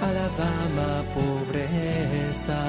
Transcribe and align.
A 0.00 0.12
la 0.12 0.28
dama 0.28 1.02
pobreza 1.14 2.62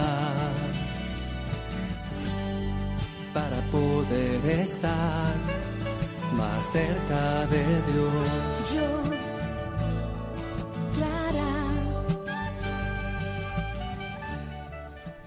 para 3.33 3.61
poder 3.71 4.45
estar 4.61 5.35
más 6.35 6.71
cerca 6.71 7.45
de 7.47 7.65
Dios. 7.91 8.73
Yo, 8.73 9.03
Clara, 10.95 11.67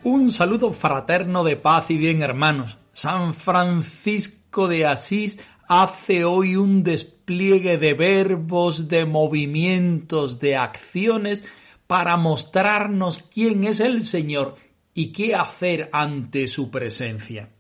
Un 0.03 0.31
saludo 0.31 0.73
fraterno 0.73 1.45
de 1.45 1.57
paz 1.57 1.91
y 1.91 1.97
bien, 1.97 2.23
hermanos. 2.23 2.79
San 2.93 3.33
Francisco 3.33 4.67
de 4.67 4.87
Asís 4.87 5.39
hace 5.69 6.25
hoy 6.25 6.57
un 6.57 6.83
despliegue 6.83 7.79
de 7.79 7.95
verbos, 7.95 8.89
de 8.89 9.07
movimientos, 9.07 10.41
de 10.41 10.57
acciones 10.57 11.45
para 11.93 12.17
mostrarnos 12.17 13.19
quién 13.19 13.65
es 13.65 13.79
el 13.79 14.03
Señor 14.03 14.57
y 14.95 15.13
qué 15.13 15.35
hacer 15.35 15.91
ante 15.93 16.49
su 16.49 16.71
presencia. 16.71 17.51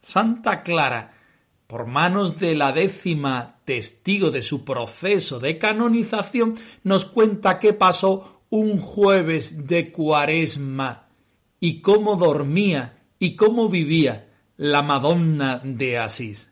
Santa 0.00 0.62
Clara, 0.62 1.12
por 1.66 1.86
manos 1.86 2.40
de 2.40 2.54
la 2.54 2.72
décima 2.72 3.58
testigo 3.66 4.30
de 4.30 4.40
su 4.40 4.64
proceso 4.64 5.40
de 5.40 5.58
canonización, 5.58 6.54
nos 6.84 7.04
cuenta 7.04 7.58
qué 7.58 7.74
pasó 7.74 8.40
un 8.48 8.78
jueves 8.78 9.66
de 9.66 9.92
cuaresma 9.92 11.08
y 11.60 11.82
cómo 11.82 12.16
dormía 12.16 13.02
y 13.18 13.36
cómo 13.36 13.68
vivía 13.68 14.30
la 14.56 14.80
Madonna 14.80 15.60
de 15.62 15.98
Asís. 15.98 16.50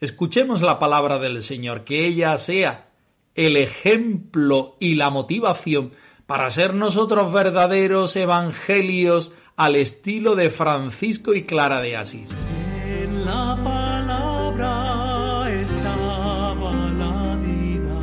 Escuchemos 0.00 0.62
la 0.62 0.78
palabra 0.78 1.18
del 1.18 1.42
Señor, 1.42 1.84
que 1.84 2.06
ella 2.06 2.38
sea 2.38 2.88
el 3.34 3.58
ejemplo 3.58 4.78
y 4.80 4.94
la 4.94 5.10
motivación 5.10 5.92
para 6.32 6.50
ser 6.50 6.72
nosotros 6.72 7.30
verdaderos 7.30 8.16
evangelios 8.16 9.32
al 9.54 9.76
estilo 9.76 10.34
de 10.34 10.48
Francisco 10.48 11.34
y 11.34 11.44
Clara 11.44 11.82
de 11.82 11.94
Asís. 11.94 12.30
En 12.86 13.26
la 13.26 13.54
palabra 13.62 15.44
estaba 15.52 16.72
la 16.96 17.36
vida. 17.36 18.00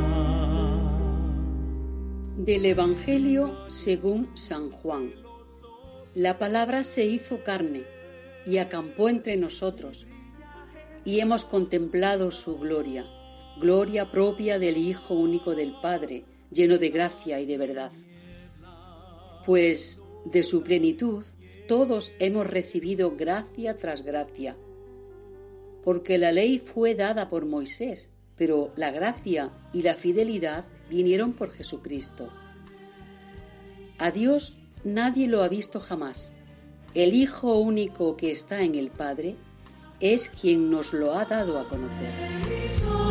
Del 2.36 2.66
Evangelio 2.66 3.64
según 3.66 4.30
San 4.34 4.70
Juan. 4.70 5.12
La 6.14 6.38
palabra 6.38 6.84
se 6.84 7.06
hizo 7.06 7.42
carne 7.42 7.82
y 8.46 8.58
acampó 8.58 9.08
entre 9.08 9.36
nosotros, 9.38 10.06
y 11.04 11.18
hemos 11.18 11.44
contemplado 11.44 12.30
su 12.30 12.58
gloria, 12.58 13.04
gloria 13.60 14.12
propia 14.12 14.60
del 14.60 14.76
Hijo 14.76 15.14
único 15.14 15.56
del 15.56 15.74
Padre, 15.82 16.22
lleno 16.52 16.78
de 16.78 16.90
gracia 16.90 17.40
y 17.40 17.46
de 17.46 17.58
verdad. 17.58 17.90
Pues 19.44 20.02
de 20.24 20.42
su 20.42 20.62
plenitud 20.62 21.24
todos 21.66 22.12
hemos 22.18 22.46
recibido 22.46 23.14
gracia 23.16 23.74
tras 23.74 24.02
gracia, 24.02 24.56
porque 25.82 26.18
la 26.18 26.32
ley 26.32 26.58
fue 26.58 26.94
dada 26.94 27.28
por 27.28 27.46
Moisés, 27.46 28.10
pero 28.36 28.72
la 28.76 28.90
gracia 28.90 29.52
y 29.72 29.82
la 29.82 29.94
fidelidad 29.94 30.64
vinieron 30.88 31.32
por 31.32 31.50
Jesucristo. 31.50 32.28
A 33.98 34.10
Dios 34.10 34.58
nadie 34.82 35.28
lo 35.28 35.42
ha 35.42 35.48
visto 35.48 35.78
jamás. 35.78 36.32
El 36.94 37.14
Hijo 37.14 37.58
único 37.58 38.16
que 38.16 38.32
está 38.32 38.62
en 38.62 38.74
el 38.74 38.90
Padre 38.90 39.36
es 40.00 40.28
quien 40.28 40.70
nos 40.70 40.92
lo 40.92 41.14
ha 41.14 41.24
dado 41.24 41.58
a 41.58 41.68
conocer. 41.68 43.09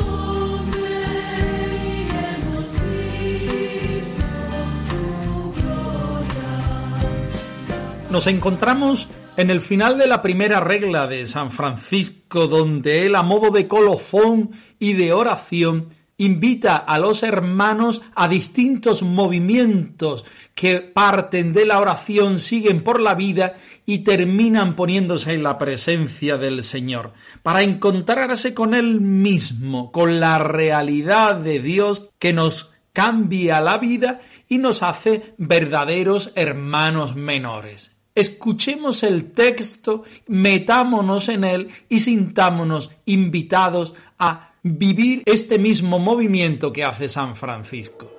Nos 8.09 8.25
encontramos 8.25 9.07
en 9.37 9.51
el 9.51 9.61
final 9.61 9.99
de 9.99 10.07
la 10.07 10.23
primera 10.23 10.59
regla 10.59 11.05
de 11.05 11.27
San 11.27 11.51
Francisco, 11.51 12.47
donde 12.47 13.05
él, 13.05 13.15
a 13.15 13.21
modo 13.21 13.51
de 13.51 13.67
colofón 13.67 14.49
y 14.79 14.93
de 14.93 15.13
oración, 15.13 15.89
invita 16.17 16.75
a 16.75 16.97
los 16.97 17.21
hermanos 17.21 18.01
a 18.15 18.27
distintos 18.27 19.03
movimientos 19.03 20.25
que 20.55 20.81
parten 20.81 21.53
de 21.53 21.67
la 21.67 21.79
oración, 21.79 22.39
siguen 22.39 22.83
por 22.83 22.99
la 22.99 23.13
vida 23.13 23.57
y 23.85 23.99
terminan 23.99 24.75
poniéndose 24.75 25.33
en 25.33 25.43
la 25.43 25.59
presencia 25.59 26.37
del 26.37 26.63
Señor, 26.63 27.13
para 27.43 27.61
encontrarse 27.61 28.55
con 28.55 28.73
Él 28.73 29.01
mismo, 29.01 29.91
con 29.91 30.19
la 30.19 30.39
realidad 30.39 31.35
de 31.35 31.59
Dios 31.59 32.09
que 32.17 32.33
nos 32.33 32.71
cambia 32.91 33.61
la 33.61 33.77
vida 33.77 34.19
y 34.47 34.57
nos 34.57 34.81
hace 34.81 35.35
verdaderos 35.37 36.31
hermanos 36.35 37.15
menores. 37.15 37.98
Escuchemos 38.19 39.03
el 39.03 39.31
texto, 39.31 40.03
metámonos 40.27 41.29
en 41.29 41.45
él 41.45 41.69
y 41.87 42.01
sintámonos 42.01 42.89
invitados 43.05 43.93
a 44.17 44.55
vivir 44.61 45.23
este 45.25 45.57
mismo 45.57 45.99
movimiento 45.99 46.73
que 46.73 46.83
hace 46.83 47.07
San 47.07 47.33
Francisco. 47.37 48.11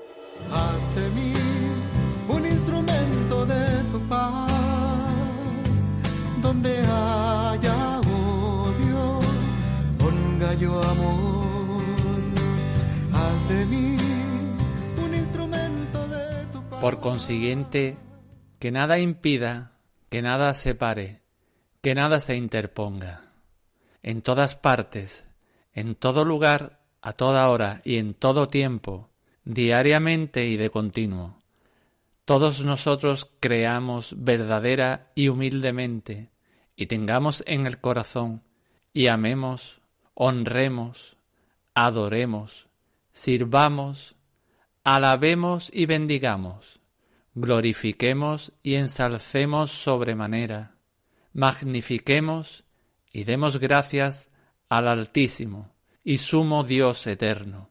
Haz 0.50 0.94
de 0.94 1.10
mí 1.10 1.34
un 2.28 2.46
instrumento 2.46 3.44
de 3.44 3.82
tu 3.92 4.00
paz, 4.08 4.50
donde 6.40 6.78
haya 6.78 8.00
odio, 8.00 9.20
ponga 9.98 10.54
yo 10.54 10.82
amor. 10.82 11.82
Haz 13.12 13.48
de 13.50 13.66
mí 13.66 13.96
un 15.04 15.14
instrumento 15.14 16.08
de 16.08 16.46
tu 16.54 16.62
paz. 16.70 16.80
Por 16.80 17.00
consiguiente, 17.00 17.98
que 18.58 18.70
nada 18.70 18.98
impida, 18.98 19.72
que 20.10 20.22
nada 20.22 20.54
separe, 20.54 21.22
que 21.80 21.94
nada 21.94 22.18
se 22.18 22.34
interponga. 22.34 23.32
En 24.02 24.22
todas 24.22 24.56
partes, 24.56 25.24
en 25.72 25.94
todo 25.94 26.24
lugar, 26.24 26.80
a 27.00 27.12
toda 27.12 27.48
hora 27.48 27.80
y 27.84 27.96
en 27.96 28.14
todo 28.14 28.48
tiempo, 28.48 29.08
diariamente 29.44 30.46
y 30.46 30.56
de 30.56 30.68
continuo, 30.70 31.38
todos 32.24 32.64
nosotros 32.64 33.30
creamos 33.38 34.14
verdadera 34.18 35.12
y 35.14 35.28
humildemente, 35.28 36.30
y 36.74 36.86
tengamos 36.86 37.44
en 37.46 37.66
el 37.66 37.80
corazón, 37.80 38.42
y 38.92 39.06
amemos, 39.06 39.80
honremos, 40.14 41.16
adoremos, 41.74 42.66
sirvamos, 43.12 44.16
alabemos 44.82 45.70
y 45.72 45.86
bendigamos 45.86 46.79
glorifiquemos 47.34 48.52
y 48.62 48.74
ensalcemos 48.74 49.70
sobremanera, 49.70 50.76
magnifiquemos 51.32 52.64
y 53.12 53.24
demos 53.24 53.58
gracias 53.58 54.30
al 54.68 54.88
Altísimo 54.88 55.72
y 56.02 56.18
sumo 56.18 56.64
Dios 56.64 57.06
eterno, 57.06 57.70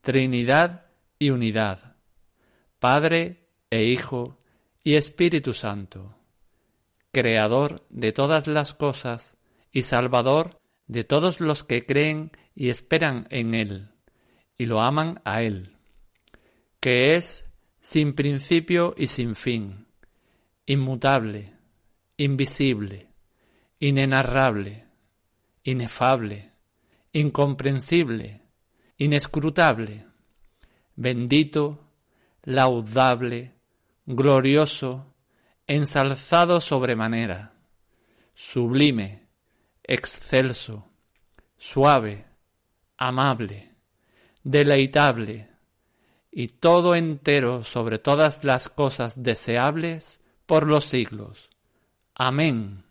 Trinidad 0.00 0.86
y 1.18 1.30
unidad, 1.30 1.96
Padre 2.78 3.48
e 3.70 3.84
Hijo 3.84 4.38
y 4.82 4.94
Espíritu 4.96 5.52
Santo, 5.52 6.16
Creador 7.12 7.86
de 7.90 8.12
todas 8.12 8.46
las 8.46 8.74
cosas 8.74 9.36
y 9.72 9.82
Salvador 9.82 10.58
de 10.86 11.04
todos 11.04 11.40
los 11.40 11.64
que 11.64 11.86
creen 11.86 12.32
y 12.54 12.70
esperan 12.70 13.26
en 13.30 13.54
Él 13.54 13.90
y 14.58 14.66
lo 14.66 14.80
aman 14.80 15.20
a 15.24 15.42
Él, 15.42 15.76
que 16.80 17.14
es 17.16 17.49
sin 17.80 18.14
principio 18.14 18.94
y 18.96 19.06
sin 19.08 19.34
fin, 19.34 19.86
inmutable, 20.66 21.54
invisible, 22.16 23.10
inenarrable, 23.78 24.84
inefable, 25.64 26.52
incomprensible, 27.12 28.42
inescrutable, 28.98 30.06
bendito, 30.94 31.88
laudable, 32.44 33.54
glorioso, 34.06 35.14
ensalzado 35.66 36.60
sobremanera, 36.60 37.54
sublime, 38.34 39.28
excelso, 39.82 40.90
suave, 41.56 42.26
amable, 42.96 43.74
deleitable, 44.42 45.49
y 46.32 46.48
todo 46.48 46.94
entero 46.94 47.64
sobre 47.64 47.98
todas 47.98 48.44
las 48.44 48.68
cosas 48.68 49.22
deseables, 49.22 50.20
por 50.46 50.66
los 50.66 50.84
siglos. 50.84 51.48
Amén. 52.14 52.82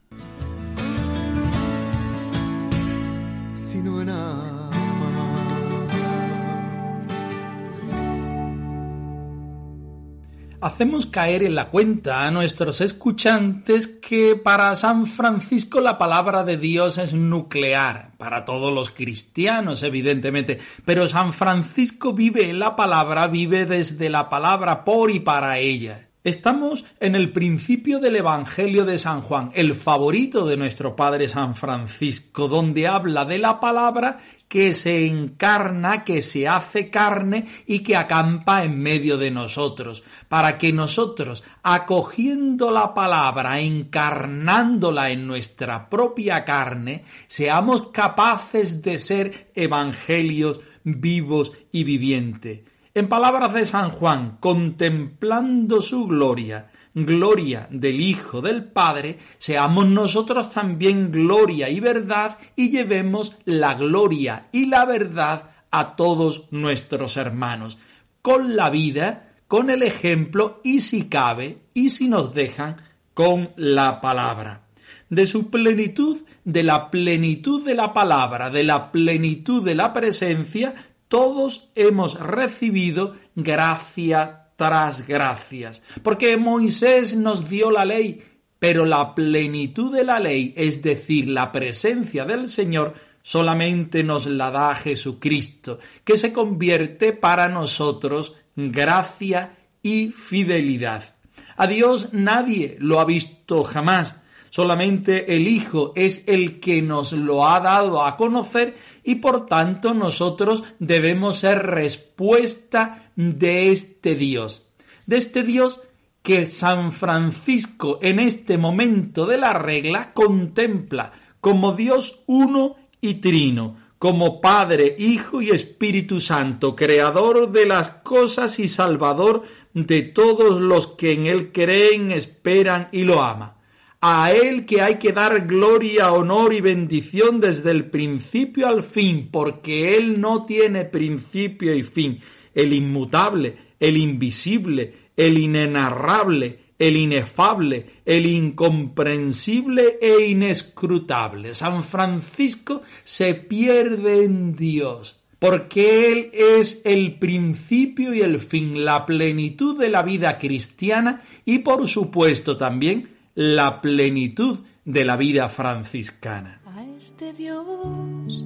Hacemos 10.62 11.06
caer 11.06 11.44
en 11.44 11.56
la 11.56 11.70
cuenta 11.70 12.24
a 12.24 12.32
nuestros 12.32 12.82
escuchantes 12.82 13.88
que 13.88 14.36
para 14.36 14.76
San 14.76 15.08
Francisco 15.08 15.80
la 15.80 15.98
palabra 15.98 16.44
de 16.44 16.58
Dios 16.58 16.98
es 16.98 17.14
nuclear, 17.14 18.12
para 18.18 18.46
todos 18.46 18.74
los 18.74 18.90
cristianos 18.92 19.84
evidentemente, 19.84 20.60
pero 20.86 21.08
San 21.08 21.34
Francisco 21.34 22.14
vive 22.14 22.52
la 22.54 22.76
palabra, 22.76 23.28
vive 23.28 23.66
desde 23.66 24.10
la 24.10 24.30
palabra 24.30 24.84
por 24.84 25.12
y 25.12 25.20
para 25.20 25.60
ella. 25.60 26.09
Estamos 26.30 26.86
en 27.00 27.16
el 27.16 27.32
principio 27.32 27.98
del 27.98 28.18
Evangelio 28.18 28.86
de 28.86 29.00
San 29.00 29.22
Juan, 29.22 29.52
el 29.56 29.74
favorito 29.74 30.46
de 30.46 30.58
nuestro 30.58 30.96
Padre 30.96 31.28
San 31.28 31.56
Francisco, 31.56 32.48
donde 32.48 32.88
habla 32.88 33.26
de 33.26 33.40
la 33.40 33.60
palabra 33.60 34.20
que 34.48 34.76
se 34.76 35.08
encarna, 35.08 36.04
que 36.04 36.22
se 36.22 36.48
hace 36.48 36.92
carne 36.92 37.48
y 37.66 37.80
que 37.80 37.96
acampa 37.96 38.64
en 38.64 38.78
medio 38.78 39.18
de 39.18 39.32
nosotros, 39.32 40.04
para 40.28 40.60
que 40.60 40.72
nosotros, 40.72 41.44
acogiendo 41.64 42.70
la 42.70 42.94
palabra, 42.94 43.60
encarnándola 43.60 45.10
en 45.10 45.26
nuestra 45.26 45.90
propia 45.90 46.46
carne, 46.46 47.06
seamos 47.28 47.88
capaces 47.88 48.84
de 48.84 49.00
ser 49.00 49.50
evangelios 49.56 50.60
vivos 50.84 51.54
y 51.72 51.84
vivientes 51.86 52.69
en 52.94 53.08
palabras 53.08 53.54
de 53.54 53.66
San 53.66 53.92
Juan, 53.92 54.38
contemplando 54.40 55.82
su 55.82 56.08
gloria, 56.08 56.72
gloria 56.94 57.68
del 57.70 58.02
Hijo 58.02 58.42
del 58.42 58.64
Padre, 58.64 59.20
seamos 59.38 59.88
nosotros 59.88 60.50
también 60.50 61.12
gloria 61.12 61.70
y 61.70 61.80
verdad 61.80 62.38
y 62.56 62.72
llevemos 62.72 63.36
la 63.46 63.76
gloria 63.76 64.48
y 64.52 64.66
la 64.66 64.86
verdad 64.86 65.52
a 65.72 65.96
todos 65.96 66.46
nuestros 66.52 67.18
hermanos, 67.18 67.78
con 68.22 68.56
la 68.56 68.70
vida, 68.70 69.34
con 69.48 69.70
el 69.70 69.84
ejemplo 69.84 70.62
y 70.64 70.82
si 70.82 71.08
cabe, 71.08 71.60
y 71.74 71.90
si 71.90 72.08
nos 72.08 72.34
dejan, 72.34 72.78
con 73.14 73.52
la 73.56 74.02
palabra. 74.02 74.64
De 75.10 75.26
su 75.26 75.50
plenitud, 75.50 76.18
de 76.44 76.64
la 76.64 76.90
plenitud 76.90 77.66
de 77.66 77.76
la 77.76 77.94
palabra, 77.94 78.50
de 78.50 78.64
la 78.64 78.92
plenitud 78.92 79.64
de 79.64 79.76
la 79.76 79.92
presencia, 79.94 80.74
todos 81.10 81.72
hemos 81.76 82.18
recibido 82.18 83.16
gracia 83.36 84.52
tras 84.56 85.06
gracias. 85.06 85.82
Porque 86.02 86.38
Moisés 86.38 87.16
nos 87.16 87.50
dio 87.50 87.72
la 87.72 87.84
ley, 87.84 88.24
pero 88.60 88.86
la 88.86 89.16
plenitud 89.16 89.94
de 89.94 90.06
la 90.06 90.20
ley, 90.20 90.54
es 90.56 90.82
decir, 90.82 91.30
la 91.30 91.52
presencia 91.52 92.26
del 92.26 92.48
Señor, 92.48 92.94
solamente 93.22 94.04
nos 94.04 94.26
la 94.28 94.52
da 94.52 94.76
Jesucristo, 94.76 95.80
que 96.04 96.16
se 96.16 96.32
convierte 96.32 97.12
para 97.12 97.50
nosotros 97.50 98.36
gracia 98.56 99.58
y 99.82 100.10
fidelidad. 100.10 101.16
A 101.58 101.68
Dios 101.68 102.10
nadie 102.14 102.78
lo 102.80 103.00
ha 103.00 103.06
visto 103.06 103.64
jamás, 103.64 104.22
Solamente 104.50 105.36
el 105.36 105.48
Hijo 105.48 105.94
es 105.96 106.24
el 106.28 106.60
que 106.60 106.82
nos 106.82 107.12
lo 107.14 107.48
ha 107.48 107.60
dado 107.60 108.04
a 108.04 108.18
conocer 108.18 108.76
y 109.04 109.16
por 109.16 109.46
tanto 109.46 109.94
nosotros 109.94 110.64
debemos 110.80 111.38
ser 111.38 111.60
respuesta 111.60 113.12
de 113.16 113.72
este 113.72 114.16
Dios. 114.16 114.68
De 115.06 115.18
este 115.18 115.44
Dios 115.44 115.82
que 116.24 116.48
San 116.48 116.92
Francisco 116.92 118.00
en 118.02 118.20
este 118.20 118.58
momento 118.58 119.26
de 119.26 119.38
la 119.38 119.54
regla 119.54 120.14
contempla 120.14 121.12
como 121.40 121.74
Dios 121.74 122.24
uno 122.26 122.76
y 123.00 123.16
trino, 123.16 123.78
como 124.00 124.42
Padre, 124.42 124.96
Hijo 124.98 125.42
y 125.42 125.52
Espíritu 125.52 126.20
Santo, 126.20 126.76
Creador 126.76 127.52
de 127.52 127.66
las 127.66 127.90
cosas 127.90 128.60
y 128.60 128.68
Salvador 128.68 129.44
de 129.74 130.02
todos 130.02 130.60
los 130.60 130.88
que 130.88 131.12
en 131.12 131.28
Él 131.28 131.52
creen, 131.52 132.12
esperan 132.12 132.90
y 132.92 133.04
lo 133.04 133.22
aman 133.22 133.59
a 134.02 134.32
Él 134.32 134.66
que 134.66 134.82
hay 134.82 134.96
que 134.96 135.12
dar 135.12 135.46
gloria, 135.46 136.14
honor 136.14 136.54
y 136.54 136.62
bendición 136.62 137.40
desde 137.40 137.72
el 137.72 137.90
principio 137.90 138.68
al 138.68 138.84
fin, 138.84 139.30
porque 139.32 139.98
Él 139.98 140.22
no 140.22 140.46
tiene 140.46 140.86
principio 140.86 141.76
y 141.76 141.84
fin, 141.84 142.20
el 142.54 142.74
inmutable, 142.74 143.56
el 143.80 143.98
invisible, 143.98 144.94
el 145.18 145.38
inenarrable, 145.38 146.60
el 146.80 146.96
inefable, 146.96 147.88
el 148.06 148.26
incomprensible 148.26 150.00
e 150.02 150.28
inescrutable. 150.28 151.54
San 151.54 151.84
Francisco 151.84 152.82
se 153.04 153.34
pierde 153.34 154.24
en 154.24 154.56
Dios 154.56 155.18
porque 155.40 156.12
Él 156.12 156.30
es 156.34 156.82
el 156.84 157.18
principio 157.18 158.14
y 158.14 158.22
el 158.22 158.42
fin, 158.42 158.84
la 158.84 159.06
plenitud 159.06 159.80
de 159.80 159.90
la 159.90 160.04
vida 160.04 160.38
cristiana 160.38 161.22
y 161.46 161.60
por 161.60 161.88
supuesto 161.88 162.58
también 162.58 163.19
la 163.40 163.80
plenitud 163.80 164.60
de 164.84 165.06
la 165.06 165.16
vida 165.16 165.48
franciscana. 165.48 166.60
A 166.66 166.84
este 166.98 167.32
Dios 167.32 168.44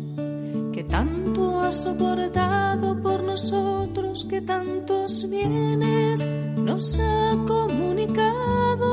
que 0.72 0.84
tanto 0.84 1.62
ha 1.62 1.72
soportado 1.72 3.02
por 3.02 3.24
nosotros, 3.24 4.28
que 4.30 4.42
tantos 4.42 5.28
bienes 5.28 6.24
nos 6.58 7.00
ha 7.00 7.36
comunicado, 7.48 8.86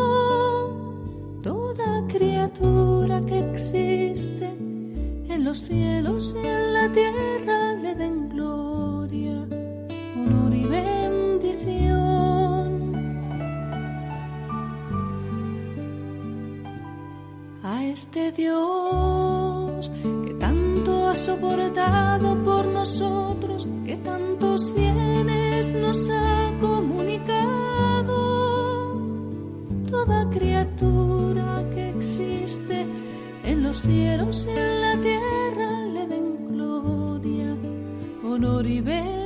toda 1.42 2.06
criatura 2.08 3.20
que 3.26 3.50
existe 3.50 4.46
en 4.46 5.44
los 5.44 5.58
cielos 5.58 6.34
y 6.42 6.46
en 6.46 6.72
la 6.72 6.90
tierra 6.92 7.74
le 7.74 7.94
den 7.94 8.30
gloria, 8.30 9.46
honor 10.16 10.54
y 10.54 10.64
bendición 10.64 12.39
a 17.62 17.84
este 17.84 18.32
Dios 18.32 19.90
que 20.26 20.34
tanto 20.34 21.08
ha 21.08 21.14
soportado 21.14 22.44
por 22.44 22.66
nosotros, 22.66 23.68
que 23.84 23.96
tantos 23.96 24.74
bienes 24.74 25.74
nos 25.74 26.10
ha 26.10 26.52
comunicado. 26.60 28.14
Toda 29.90 30.30
criatura 30.30 31.64
que 31.74 31.90
existe 31.90 32.86
en 33.44 33.62
los 33.62 33.78
cielos 33.78 34.46
y 34.46 34.50
en 34.50 34.80
la 34.80 35.00
tierra 35.00 35.80
le 35.92 36.06
den 36.06 36.48
gloria, 36.48 37.56
honor 38.24 38.66
y 38.66 38.80
bendición 38.80 39.19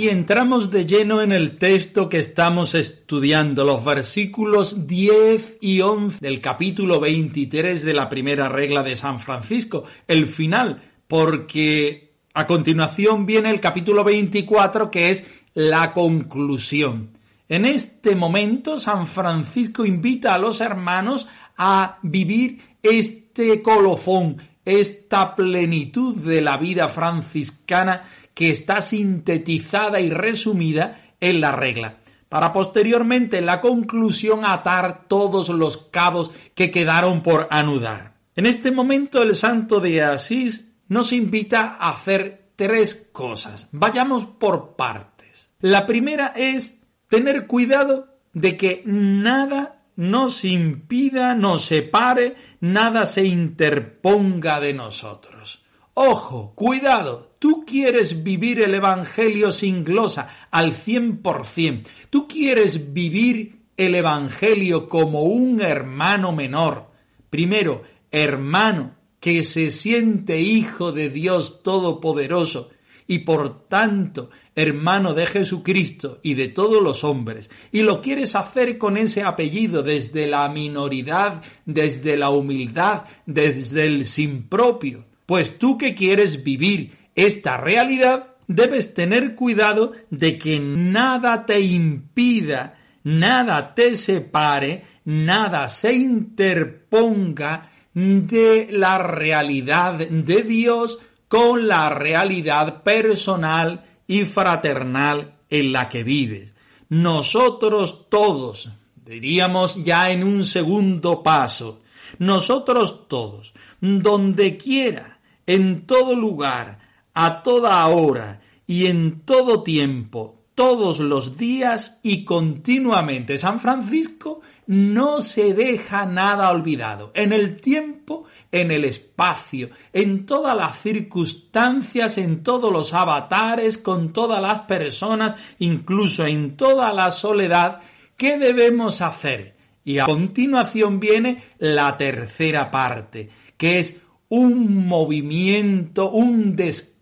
Y 0.00 0.08
entramos 0.08 0.70
de 0.70 0.86
lleno 0.86 1.20
en 1.20 1.30
el 1.30 1.56
texto 1.56 2.08
que 2.08 2.18
estamos 2.18 2.74
estudiando, 2.74 3.66
los 3.66 3.84
versículos 3.84 4.86
10 4.86 5.58
y 5.60 5.82
11 5.82 6.20
del 6.22 6.40
capítulo 6.40 7.00
23 7.00 7.84
de 7.84 7.92
la 7.92 8.08
primera 8.08 8.48
regla 8.48 8.82
de 8.82 8.96
San 8.96 9.20
Francisco, 9.20 9.84
el 10.08 10.26
final, 10.26 10.80
porque 11.06 12.14
a 12.32 12.46
continuación 12.46 13.26
viene 13.26 13.50
el 13.50 13.60
capítulo 13.60 14.02
24 14.02 14.90
que 14.90 15.10
es 15.10 15.26
la 15.52 15.92
conclusión. 15.92 17.10
En 17.50 17.66
este 17.66 18.16
momento 18.16 18.80
San 18.80 19.06
Francisco 19.06 19.84
invita 19.84 20.32
a 20.32 20.38
los 20.38 20.62
hermanos 20.62 21.28
a 21.58 21.98
vivir 22.00 22.62
este 22.82 23.60
colofón, 23.60 24.38
esta 24.64 25.34
plenitud 25.34 26.16
de 26.16 26.40
la 26.40 26.56
vida 26.56 26.88
franciscana 26.88 28.04
que 28.40 28.50
está 28.50 28.80
sintetizada 28.80 30.00
y 30.00 30.08
resumida 30.08 30.98
en 31.20 31.42
la 31.42 31.52
regla, 31.52 31.98
para 32.30 32.54
posteriormente 32.54 33.36
en 33.36 33.44
la 33.44 33.60
conclusión 33.60 34.46
atar 34.46 35.04
todos 35.08 35.50
los 35.50 35.76
cabos 35.76 36.30
que 36.54 36.70
quedaron 36.70 37.22
por 37.22 37.48
anudar. 37.50 38.14
En 38.34 38.46
este 38.46 38.70
momento 38.70 39.20
el 39.20 39.34
santo 39.34 39.78
de 39.78 40.00
Asís 40.00 40.72
nos 40.88 41.12
invita 41.12 41.76
a 41.78 41.90
hacer 41.90 42.52
tres 42.56 43.08
cosas. 43.12 43.68
Vayamos 43.72 44.24
por 44.24 44.74
partes. 44.74 45.50
La 45.60 45.84
primera 45.84 46.28
es 46.34 46.78
tener 47.10 47.46
cuidado 47.46 48.16
de 48.32 48.56
que 48.56 48.82
nada 48.86 49.82
nos 49.96 50.46
impida, 50.46 51.34
nos 51.34 51.66
separe, 51.66 52.36
nada 52.60 53.04
se 53.04 53.26
interponga 53.26 54.60
de 54.60 54.72
nosotros. 54.72 55.62
Ojo, 55.92 56.54
cuidado, 56.54 57.29
tú 57.40 57.64
quieres 57.66 58.22
vivir 58.22 58.60
el 58.60 58.74
Evangelio 58.74 59.50
sin 59.50 59.82
glosa 59.82 60.28
al 60.52 60.72
cien 60.72 61.16
por 61.16 61.46
cien. 61.46 61.82
Tú 62.10 62.28
quieres 62.28 62.92
vivir 62.92 63.62
el 63.76 63.96
Evangelio 63.96 64.88
como 64.88 65.24
un 65.24 65.60
hermano 65.60 66.32
menor. 66.32 66.90
Primero, 67.30 67.82
hermano 68.12 68.92
que 69.18 69.42
se 69.42 69.70
siente 69.70 70.40
hijo 70.40 70.92
de 70.92 71.10
Dios 71.10 71.62
Todopoderoso 71.62 72.70
y 73.06 73.20
por 73.20 73.66
tanto 73.68 74.30
hermano 74.54 75.14
de 75.14 75.26
Jesucristo 75.26 76.20
y 76.22 76.34
de 76.34 76.48
todos 76.48 76.82
los 76.82 77.04
hombres, 77.04 77.50
y 77.72 77.82
lo 77.82 78.02
quieres 78.02 78.34
hacer 78.34 78.78
con 78.78 78.96
ese 78.96 79.22
apellido 79.22 79.82
desde 79.82 80.26
la 80.26 80.48
minoridad, 80.48 81.42
desde 81.64 82.16
la 82.16 82.30
humildad, 82.30 83.04
desde 83.26 83.86
el 83.86 84.06
sin 84.06 84.42
propio, 84.42 85.06
pues 85.26 85.58
tú 85.58 85.78
que 85.78 85.94
quieres 85.94 86.44
vivir 86.44 86.99
esta 87.14 87.56
realidad, 87.56 88.34
debes 88.46 88.94
tener 88.94 89.34
cuidado 89.34 89.92
de 90.10 90.38
que 90.38 90.58
nada 90.58 91.46
te 91.46 91.60
impida, 91.60 92.78
nada 93.04 93.74
te 93.74 93.96
separe, 93.96 94.84
nada 95.04 95.68
se 95.68 95.92
interponga 95.92 97.70
de 97.94 98.68
la 98.70 98.98
realidad 98.98 99.94
de 99.94 100.42
Dios 100.42 100.98
con 101.28 101.68
la 101.68 101.90
realidad 101.90 102.82
personal 102.82 103.84
y 104.06 104.24
fraternal 104.24 105.36
en 105.48 105.72
la 105.72 105.88
que 105.88 106.02
vives. 106.02 106.54
Nosotros 106.88 108.08
todos, 108.08 108.70
diríamos 109.04 109.84
ya 109.84 110.10
en 110.10 110.24
un 110.24 110.44
segundo 110.44 111.22
paso, 111.22 111.82
nosotros 112.18 113.06
todos, 113.06 113.54
donde 113.80 114.56
quiera, 114.56 115.20
en 115.46 115.86
todo 115.86 116.16
lugar, 116.16 116.79
a 117.14 117.42
toda 117.42 117.86
hora 117.88 118.40
y 118.66 118.86
en 118.86 119.22
todo 119.22 119.62
tiempo, 119.62 120.44
todos 120.54 121.00
los 121.00 121.36
días 121.36 121.98
y 122.02 122.24
continuamente. 122.24 123.38
San 123.38 123.60
Francisco 123.60 124.42
no 124.66 125.20
se 125.20 125.54
deja 125.54 126.06
nada 126.06 126.50
olvidado. 126.50 127.10
En 127.14 127.32
el 127.32 127.56
tiempo, 127.60 128.26
en 128.52 128.70
el 128.70 128.84
espacio, 128.84 129.70
en 129.92 130.26
todas 130.26 130.56
las 130.56 130.80
circunstancias, 130.80 132.18
en 132.18 132.44
todos 132.44 132.72
los 132.72 132.94
avatares, 132.94 133.78
con 133.78 134.12
todas 134.12 134.40
las 134.40 134.60
personas, 134.60 135.34
incluso 135.58 136.24
en 136.26 136.56
toda 136.56 136.92
la 136.92 137.10
soledad, 137.10 137.80
¿qué 138.16 138.38
debemos 138.38 139.00
hacer? 139.00 139.56
Y 139.82 139.98
a 139.98 140.04
continuación 140.04 141.00
viene 141.00 141.42
la 141.58 141.96
tercera 141.96 142.70
parte, 142.70 143.28
que 143.56 143.80
es 143.80 143.96
un 144.28 144.86
movimiento, 144.86 146.10
un 146.10 146.54
despliegue 146.54 146.99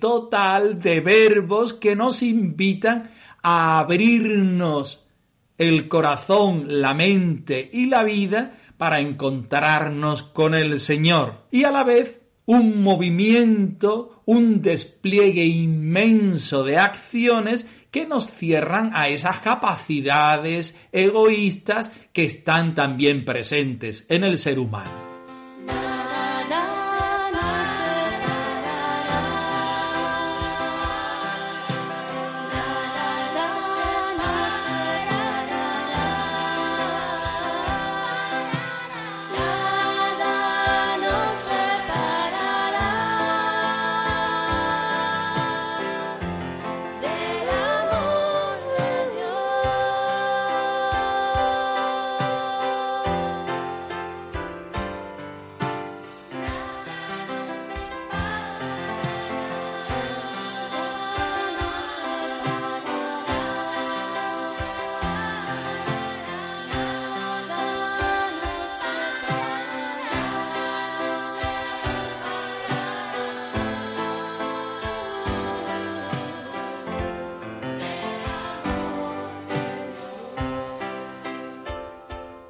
total 0.00 0.80
de 0.80 1.00
verbos 1.00 1.74
que 1.74 1.94
nos 1.94 2.22
invitan 2.22 3.10
a 3.42 3.78
abrirnos 3.78 5.04
el 5.58 5.88
corazón, 5.88 6.64
la 6.80 6.94
mente 6.94 7.68
y 7.72 7.86
la 7.86 8.04
vida 8.04 8.52
para 8.76 9.00
encontrarnos 9.00 10.22
con 10.22 10.54
el 10.54 10.80
Señor. 10.80 11.46
Y 11.50 11.64
a 11.64 11.70
la 11.70 11.84
vez 11.84 12.20
un 12.46 12.82
movimiento, 12.82 14.22
un 14.24 14.62
despliegue 14.62 15.44
inmenso 15.44 16.64
de 16.64 16.78
acciones 16.78 17.66
que 17.90 18.06
nos 18.06 18.28
cierran 18.28 18.90
a 18.94 19.08
esas 19.08 19.40
capacidades 19.40 20.76
egoístas 20.92 21.92
que 22.12 22.24
están 22.24 22.74
también 22.74 23.24
presentes 23.24 24.06
en 24.08 24.24
el 24.24 24.38
ser 24.38 24.58
humano. 24.58 25.07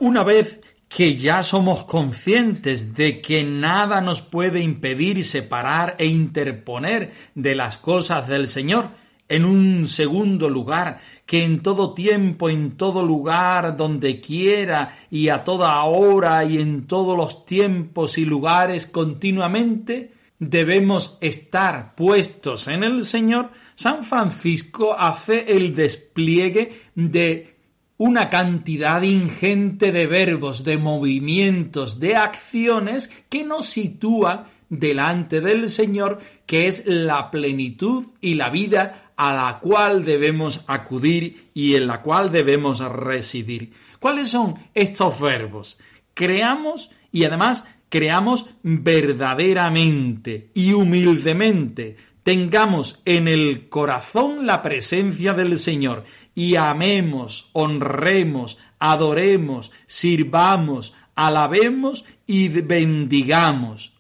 Una 0.09 0.25
vez 0.25 0.63
que 0.89 1.17
ya 1.17 1.43
somos 1.43 1.85
conscientes 1.85 2.95
de 2.95 3.21
que 3.21 3.45
nada 3.45 4.01
nos 4.01 4.23
puede 4.23 4.63
impedir 4.63 5.23
separar 5.23 5.97
e 5.99 6.07
interponer 6.07 7.13
de 7.35 7.55
las 7.55 7.77
cosas 7.77 8.27
del 8.27 8.49
Señor, 8.49 8.89
en 9.29 9.45
un 9.45 9.87
segundo 9.87 10.49
lugar, 10.49 11.01
que 11.27 11.45
en 11.45 11.61
todo 11.61 11.93
tiempo, 11.93 12.49
en 12.49 12.79
todo 12.79 13.03
lugar, 13.03 13.77
donde 13.77 14.19
quiera 14.23 14.97
y 15.11 15.29
a 15.29 15.45
toda 15.45 15.85
hora 15.85 16.43
y 16.47 16.57
en 16.57 16.87
todos 16.87 17.15
los 17.15 17.45
tiempos 17.45 18.17
y 18.17 18.25
lugares 18.25 18.87
continuamente, 18.87 20.15
debemos 20.39 21.19
estar 21.21 21.95
puestos 21.95 22.67
en 22.67 22.83
el 22.83 23.05
Señor, 23.05 23.51
San 23.75 24.05
Francisco 24.05 24.97
hace 24.99 25.53
el 25.53 25.75
despliegue 25.75 26.81
de 26.95 27.58
una 27.99 28.31
cantidad 28.31 29.03
ingente 29.03 29.93
de 29.93 30.07
verbos, 30.07 30.65
de 30.65 30.79
movimientos, 30.79 31.99
de 31.99 32.17
acciones 32.17 33.11
que 33.29 33.45
nos 33.45 33.67
sitúan 33.67 34.45
delante 34.69 35.41
del 35.41 35.69
Señor, 35.69 36.21
que 36.47 36.69
es 36.69 36.85
la 36.87 37.31
plenitud 37.31 38.07
y 38.21 38.35
la 38.35 38.51
vida 38.51 39.13
a 39.17 39.33
la 39.33 39.59
cual 39.59 40.05
debemos 40.05 40.65
acudir 40.69 41.51
y 41.55 41.75
en 41.75 41.89
la 41.89 42.01
cual 42.03 42.31
debemos 42.31 42.79
residir. 42.79 43.73
¿Cuáles 43.99 44.29
son 44.29 44.55
estos 44.75 45.21
verbos? 45.21 45.77
Creamos 46.15 46.91
y 47.11 47.25
además 47.25 47.65
creamos 47.89 48.47
verdaderamente 48.63 50.51
y 50.55 50.73
humildemente. 50.73 51.97
Tengamos 52.23 53.01
en 53.05 53.27
el 53.27 53.69
corazón 53.69 54.47
la 54.47 54.63
presencia 54.63 55.33
del 55.33 55.59
Señor 55.59 56.05
y 56.39 56.55
amemos, 56.55 57.51
honremos, 57.53 58.59
adoremos, 58.79 59.73
sirvamos, 59.89 60.95
alabemos 61.17 62.05
y 62.29 62.49
bendigamos, 62.49 63.95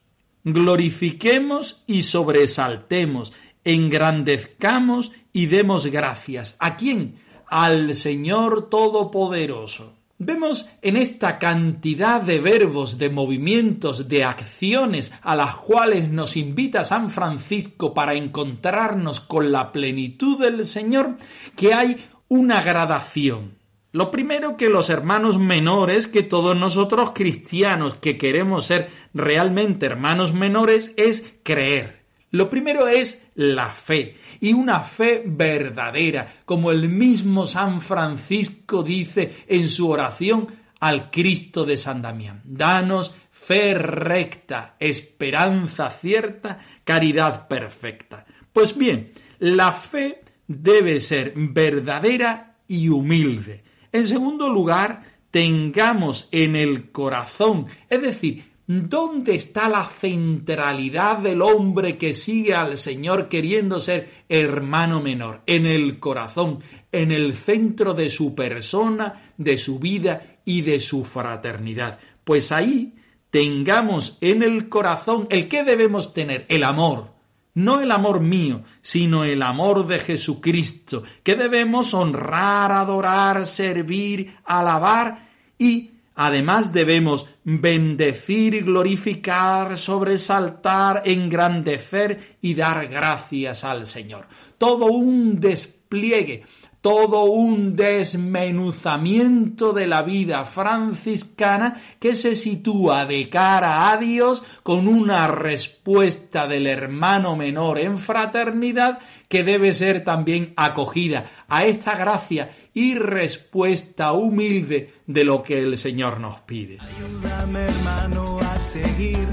glorifiquemos 0.45 1.83
y 1.89 2.05
sobresaltemos, 2.05 3.33
engrandezcamos 3.65 5.11
y 5.33 5.47
demos 5.47 5.87
gracias. 5.87 6.55
¿A 6.61 6.77
quién? 6.77 7.17
Al 7.49 7.97
Señor 7.97 8.71
Todopoderoso. 8.71 9.95
Vemos 10.21 10.69
en 10.83 10.97
esta 10.97 11.41
cantidad 11.41 12.21
de 12.23 12.41
verbos, 12.41 12.99
de 12.99 13.11
movimientos, 13.11 14.09
de 14.09 14.23
acciones 14.23 15.13
a 15.23 15.35
las 15.35 15.57
cuales 15.57 16.09
nos 16.09 16.37
invita 16.37 16.85
San 16.85 17.11
Francisco 17.11 17.95
para 17.95 18.15
encontrarnos 18.15 19.19
con 19.19 19.51
la 19.51 19.73
plenitud 19.73 20.41
del 20.41 20.67
Señor, 20.67 21.19
que 21.57 21.73
hay 21.75 21.97
una 22.29 22.63
gradación. 22.63 23.59
Lo 23.91 24.11
primero 24.11 24.57
que 24.57 24.69
los 24.69 24.91
hermanos 24.91 25.39
menores, 25.39 26.07
que 26.07 26.23
todos 26.23 26.57
nosotros 26.57 27.13
cristianos 27.15 27.97
que 27.97 28.19
queremos 28.19 28.67
ser 28.67 28.91
realmente 29.15 29.87
hermanos 29.87 30.35
menores, 30.35 30.93
es 30.97 31.25
creer. 31.43 32.05
Lo 32.31 32.51
primero 32.51 32.87
es 32.87 33.23
la 33.35 33.71
fe, 33.71 34.19
y 34.41 34.53
una 34.53 34.81
fe 34.81 35.23
verdadera, 35.25 36.27
como 36.45 36.71
el 36.71 36.91
mismo 36.91 37.47
San 37.47 37.81
Francisco 37.81 38.83
dice 38.83 39.35
en 39.49 39.69
su 39.69 39.89
oración 39.89 40.49
al 40.81 41.11
Cristo 41.11 41.65
de 41.65 41.79
San 41.79 42.03
Damián. 42.03 42.43
Danos 42.45 43.15
fe 43.33 43.73
recta, 43.73 44.77
esperanza 44.79 45.89
cierta, 45.89 46.59
caridad 46.85 47.49
perfecta. 47.49 48.27
Pues 48.53 48.77
bien, 48.77 49.13
la 49.39 49.73
fe 49.73 50.21
debe 50.49 51.01
ser 51.01 51.35
verdadera 51.37 52.57
y 52.67 52.89
humilde. 52.89 53.63
En 53.93 54.05
segundo 54.05 54.49
lugar, 54.49 55.05
tengamos 55.31 56.29
en 56.33 56.57
el 56.57 56.91
corazón, 56.91 57.67
es 57.89 58.03
decir, 58.03 58.45
¿dónde 58.67 59.35
está 59.35 59.69
la 59.69 59.87
centralidad 59.87 61.19
del 61.19 61.43
hombre 61.43 61.97
que 61.97 62.15
sigue 62.15 62.55
al 62.55 62.77
Señor 62.77 63.29
queriendo 63.29 63.79
ser 63.79 64.25
hermano 64.29 65.01
menor? 65.01 65.43
En 65.47 65.67
el 65.67 65.99
corazón, 65.99 66.61
en 66.93 67.13
el 67.13 67.35
centro 67.35 67.95
de 67.95 68.11
su 68.11 68.35
persona, 68.35 69.33
de 69.37 69.57
su 69.59 69.79
vida 69.79 70.41
y 70.45 70.63
de 70.63 70.81
su 70.81 71.05
fraternidad. 71.05 71.99
Pues 72.25 72.53
ahí 72.53 72.95
tengamos 73.31 74.19
en 74.21 74.43
el 74.43 74.69
corazón 74.69 75.27
el 75.31 75.49
que 75.49 75.65
debemos 75.65 76.15
tener, 76.15 76.47
el 76.49 76.65
amor, 76.65 77.18
no 77.55 77.81
el 77.81 77.91
amor 77.91 78.21
mío, 78.21 78.63
sino 78.83 79.25
el 79.25 79.43
amor 79.43 79.87
de 79.87 79.99
Jesucristo, 79.99 81.03
que 81.23 81.35
debemos 81.35 81.95
honrar, 81.95 82.73
adorar, 82.73 83.47
servir, 83.47 84.37
alabar 84.45 85.29
y 85.59 85.91
además 86.15 86.73
debemos 86.73 87.27
bendecir, 87.45 88.65
glorificar, 88.65 89.77
sobresaltar, 89.77 91.03
engrandecer 91.05 92.37
y 92.41 92.55
dar 92.55 92.87
gracias 92.89 93.65
al 93.65 93.87
Señor. 93.87 94.27
Todo 94.57 94.87
un 94.87 95.41
despliegue 95.41 96.45
todo 96.81 97.25
un 97.25 97.75
desmenuzamiento 97.77 99.73
de 99.73 99.87
la 99.87 100.03
vida 100.03 100.45
franciscana 100.45 101.81
que 101.99 102.15
se 102.15 102.37
sitúa 102.37 103.05
de 103.05 103.29
cara 103.29 103.91
a 103.91 103.97
Dios 103.97 104.43
con 104.63 104.87
una 104.87 105.27
respuesta 105.27 106.47
del 106.47 106.67
hermano 106.67 107.37
menor 107.37 107.79
en 107.79 107.99
fraternidad 107.99 109.01
que 109.29 109.45
debe 109.45 109.75
ser 109.75 110.05
también 110.05 110.53
acogida 110.57 111.27
a 111.49 111.65
esta 111.65 111.97
gracia 111.97 112.51
y 112.73 112.95
respuesta 112.95 114.13
humilde 114.13 114.95
de 115.07 115.25
lo 115.25 115.43
que 115.43 115.63
el 115.63 115.77
Señor 115.77 116.21
nos 116.21 116.41
pide. 116.41 116.79
Ayúdame 116.81 117.65
hermano 117.65 118.39
a 118.41 118.57
seguir 118.57 119.28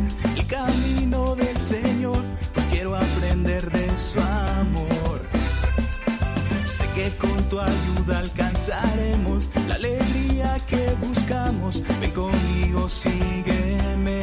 que 10.59 10.95
buscamos. 11.01 11.81
Ven 11.99 12.11
conmigo, 12.11 12.89
sígueme. 12.89 14.21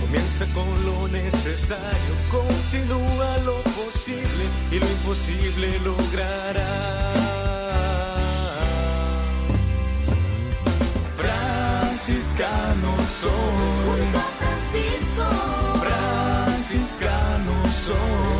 Comienza 0.00 0.44
con 0.54 0.84
lo 0.84 1.08
necesario, 1.08 2.12
continúa 2.30 3.38
lo 3.44 3.62
posible 3.62 4.44
y 4.70 4.78
lo 4.78 4.86
imposible 4.86 5.78
logrará. 5.84 7.12
Franciscano 11.16 12.96
soy. 13.20 14.02
Francisco, 14.38 15.26
Franciscano 15.80 17.54
soy. 17.70 18.31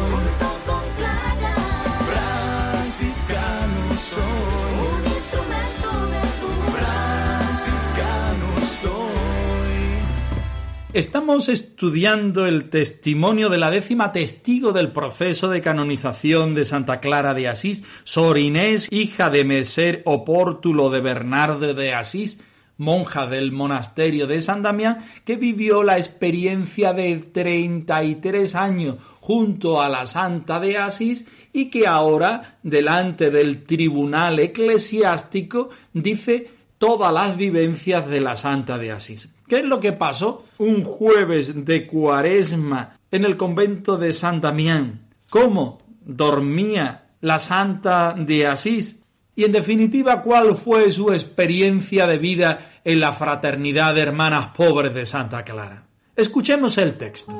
Estamos 10.94 11.49
estudiando 11.49 12.44
el 12.44 12.68
testimonio 12.68 13.49
de 13.49 13.56
la 13.56 13.70
décima 13.70 14.12
testigo 14.12 14.72
del 14.72 14.92
proceso 14.92 15.49
de 15.49 15.62
canonización 15.62 16.54
de 16.54 16.66
Santa 16.66 17.00
Clara 17.00 17.32
de 17.32 17.49
Asís, 17.49 17.82
Sor 18.04 18.37
Inés, 18.37 18.88
hija 18.90 19.30
de 19.30 19.42
Meser 19.44 20.02
Opórtulo 20.04 20.90
de 20.90 21.00
Bernardo 21.00 21.72
de 21.72 21.94
Asís, 21.94 22.40
monja 22.76 23.26
del 23.26 23.52
monasterio 23.52 24.26
de 24.26 24.42
San 24.42 24.61
Damián, 24.61 24.99
que 25.25 25.37
vivió 25.37 25.82
la 25.82 25.96
experiencia 25.96 26.92
de 26.92 27.16
33 27.16 28.54
años 28.54 28.96
junto 29.22 29.80
a 29.80 29.88
la 29.88 30.04
Santa 30.04 30.61
de 30.61 30.76
Asís 30.76 31.25
y 31.54 31.70
que 31.70 31.87
ahora, 31.87 32.58
delante 32.62 33.30
del 33.30 33.64
tribunal 33.64 34.38
eclesiástico, 34.40 35.70
dice 35.94 36.50
todas 36.76 37.14
las 37.14 37.35
vivencias 37.35 38.07
de 38.09 38.20
la 38.20 38.37
Santa 38.37 38.76
de 38.76 38.92
Asís. 38.92 39.31
¿Qué 39.53 39.59
es 39.59 39.67
lo 39.67 39.81
que 39.81 39.93
pasó 39.93 40.47
un 40.57 40.83
jueves 40.83 41.67
de 41.67 41.87
cuaresma 41.87 42.97
en 43.11 43.27
el 43.27 43.37
convento 43.37 43.99
de 43.99 44.15
San 44.15 44.41
Damián? 44.41 45.09
¿Cómo 45.29 45.77
dormía 46.07 47.11
la 47.21 47.38
Santa 47.38 48.15
de 48.17 48.47
Asís? 48.47 49.03
Y 49.37 49.45
en 49.45 49.53
definitiva, 49.53 50.23
¿cuál 50.23 50.57
fue 50.57 50.91
su 50.91 51.12
experiencia 51.12 52.07
de 52.07 52.17
vida 52.17 52.81
en 52.83 53.01
la 53.01 53.12
fraternidad 53.12 53.95
de 53.95 54.01
hermanas 54.01 54.57
pobres 54.57 54.95
de 54.95 55.05
Santa 55.05 55.45
Clara? 55.45 55.85
Escuchemos 56.17 56.79
el 56.79 56.95
texto. 56.95 57.31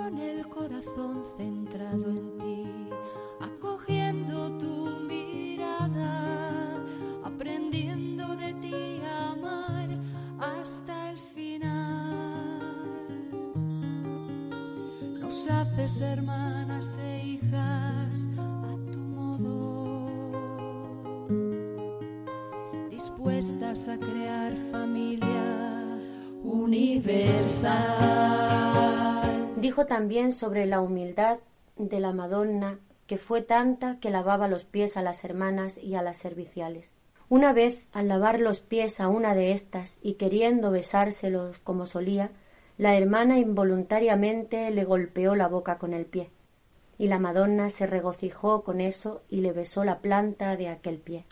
Hermanas 15.82 16.96
e 17.02 17.24
hijas 17.24 18.28
a 18.38 18.76
tu 18.92 19.00
modo, 19.00 20.30
dispuestas 22.88 23.88
a 23.88 23.98
crear 23.98 24.56
familia 24.70 25.98
universal. 26.44 27.74
Dijo 29.56 29.84
también 29.86 30.30
sobre 30.30 30.66
la 30.66 30.80
humildad 30.80 31.38
de 31.76 31.98
la 31.98 32.12
Madonna, 32.12 32.78
que 33.08 33.16
fue 33.16 33.42
tanta 33.42 33.98
que 33.98 34.10
lavaba 34.10 34.46
los 34.46 34.64
pies 34.64 34.96
a 34.96 35.02
las 35.02 35.24
hermanas 35.24 35.78
y 35.78 35.96
a 35.96 36.02
las 36.02 36.16
serviciales. 36.16 36.92
Una 37.28 37.52
vez, 37.52 37.86
al 37.92 38.06
lavar 38.06 38.38
los 38.38 38.60
pies 38.60 39.00
a 39.00 39.08
una 39.08 39.34
de 39.34 39.50
estas 39.50 39.98
y 40.00 40.14
queriendo 40.14 40.70
besárselos 40.70 41.58
como 41.58 41.86
solía, 41.86 42.30
la 42.78 42.96
hermana 42.96 43.38
involuntariamente 43.38 44.70
le 44.70 44.85
golpeó 44.85 45.35
la 45.35 45.48
boca 45.48 45.78
con 45.78 45.92
el 45.92 46.06
pie, 46.06 46.30
y 46.98 47.08
la 47.08 47.18
Madonna 47.18 47.68
se 47.70 47.87
regocijó 47.87 48.62
con 48.62 48.80
eso 48.80 49.22
y 49.28 49.40
le 49.40 49.52
besó 49.52 49.85
la 49.85 49.98
planta 49.98 50.56
de 50.56 50.68
aquel 50.68 50.98
pie. 50.98 51.24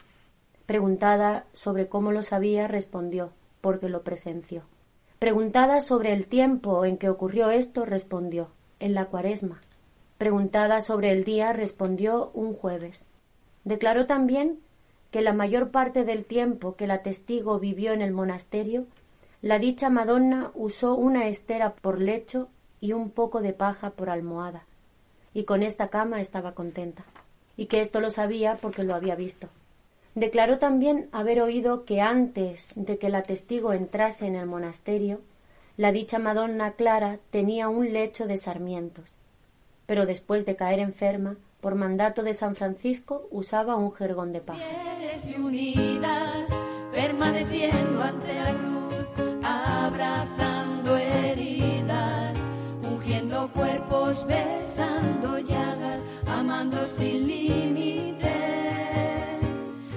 Preguntada 0.67 1.47
sobre 1.53 1.89
cómo 1.89 2.13
lo 2.13 2.23
sabía, 2.23 2.69
respondió, 2.69 3.31
porque 3.61 3.89
lo 3.89 4.03
presenció. 4.03 4.63
Preguntada 5.19 5.81
sobre 5.81 6.13
el 6.13 6.27
tiempo 6.27 6.85
en 6.85 6.97
que 6.97 7.09
ocurrió 7.09 7.51
esto, 7.51 7.85
respondió, 7.85 8.49
en 8.79 8.95
la 8.95 9.07
cuaresma. 9.07 9.61
Preguntada 10.17 10.81
sobre 10.81 11.13
el 11.13 11.25
día, 11.25 11.53
respondió 11.53 12.31
un 12.35 12.55
jueves. 12.55 13.05
Declaró 13.65 14.07
también 14.07 14.61
que 15.11 15.23
la 15.23 15.33
mayor 15.33 15.71
parte 15.71 16.05
del 16.05 16.25
tiempo 16.25 16.77
que 16.77 16.87
la 16.87 17.03
testigo 17.03 17.59
vivió 17.59 17.93
en 17.93 18.01
el 18.01 18.13
monasterio, 18.13 18.87
la 19.43 19.59
dicha 19.59 19.89
Madonna 19.89 20.51
usó 20.55 20.95
una 20.95 21.27
estera 21.29 21.73
por 21.75 22.01
lecho 22.01 22.49
y 22.81 22.93
un 22.93 23.11
poco 23.11 23.41
de 23.41 23.53
paja 23.55 23.91
por 23.91 24.11
almohada, 24.11 24.65
y 25.33 25.45
con 25.45 25.63
esta 25.63 25.89
cama 25.89 26.21
estaba 26.21 26.53
contenta, 26.53 27.05
y 27.57 27.67
que 27.67 27.81
esto 27.81 28.01
lo 28.01 28.11
sabía 28.11 28.57
porque 28.61 28.85
lo 28.85 28.95
había 28.95 29.15
visto. 29.15 29.49
Declaró 30.15 30.59
también 30.59 31.09
haber 31.13 31.41
oído 31.41 31.85
que 31.85 32.01
antes 32.01 32.73
de 32.75 32.99
que 32.99 33.09
la 33.09 33.23
testigo 33.23 33.73
entrase 33.73 34.27
en 34.27 34.35
el 34.35 34.47
monasterio, 34.47 35.21
la 35.77 35.93
dicha 35.93 36.19
Madonna 36.19 36.73
Clara 36.73 37.19
tenía 37.31 37.69
un 37.69 37.93
lecho 37.93 38.27
de 38.27 38.37
sarmientos, 38.37 39.17
pero 39.87 40.05
después 40.05 40.45
de 40.45 40.57
caer 40.57 40.81
enferma, 40.81 41.37
por 41.63 41.77
mandato 41.77 42.23
de 42.23 42.35
San 42.35 42.57
Francisco, 42.57 43.27
usaba 43.31 43.77
un 43.77 43.93
jergón 43.93 44.33
de 44.33 44.41
paja. 44.41 44.61
Abrazando 49.51 50.97
heridas, 50.97 52.35
ungiendo 52.83 53.49
cuerpos, 53.53 54.25
besando 54.27 55.39
llagas, 55.41 56.05
amando 56.27 56.85
sin 56.85 57.27
límites, 57.27 58.31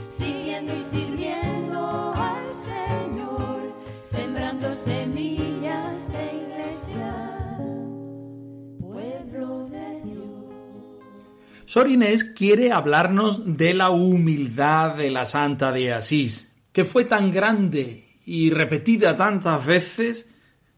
siguiendo 0.08 0.74
y 0.74 0.80
sirviendo 0.80 2.14
al 2.16 2.52
Señor, 2.52 3.74
sembrando 4.02 4.74
semillas 4.74 6.12
de 6.12 6.26
iglesia, 6.44 7.58
pueblo 8.80 9.70
de 9.70 10.02
Dios. 10.04 10.26
Sor 11.66 11.90
Inés 11.90 12.24
quiere 12.24 12.72
hablarnos 12.72 13.58
de 13.58 13.76
la 13.76 13.92
humildad 13.92 14.96
de 14.96 15.12
la 15.12 15.28
Santa 15.28 15.72
de 15.72 15.94
Asís, 15.94 16.56
que 16.72 16.86
fue 16.86 17.06
tan 17.06 17.32
grande 17.32 18.03
y 18.26 18.52
repetida 18.52 19.18
tantas 19.18 19.66
veces 19.66 20.30